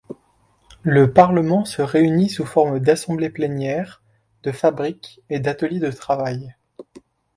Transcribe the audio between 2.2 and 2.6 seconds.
sous